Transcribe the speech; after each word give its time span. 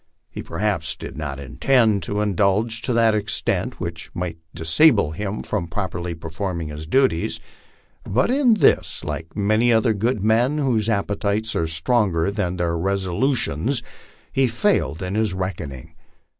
He, 0.31 0.41
perhaps, 0.41 0.95
did 0.95 1.15
not 1.15 1.39
intend 1.39 2.01
to 2.05 2.21
indulge 2.21 2.81
to 2.81 2.93
that 2.93 3.13
extent 3.13 3.79
which 3.79 4.09
might 4.15 4.39
disable 4.55 5.11
him 5.11 5.43
from 5.43 5.67
properly 5.67 6.15
performing 6.15 6.69
his 6.69 6.87
duties; 6.87 7.39
but 8.03 8.31
in 8.31 8.55
this, 8.55 9.03
like 9.03 9.35
many 9.35 9.71
other 9.71 9.93
good 9.93 10.23
men 10.23 10.57
whose 10.57 10.89
appetites 10.89 11.55
are 11.55 11.67
stronger 11.67 12.31
than 12.31 12.57
their 12.57 12.75
resolutions, 12.79 13.83
he 14.31 14.47
failed 14.47 15.03
in 15.03 15.13
his 15.13 15.35
reckoning. 15.35 15.93